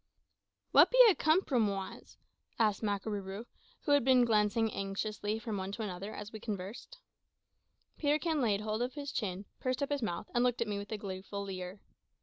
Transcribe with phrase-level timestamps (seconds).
[0.71, 2.17] "What be a cumprumoise?"
[2.57, 3.45] asked Makarooroo,
[3.81, 6.97] who had been glancing anxiously from one to the other as we conversed.
[7.99, 10.91] Peterkin laid hold of his chin, pursed up his mouth, and looked at me with
[10.91, 11.81] a gleeful leer.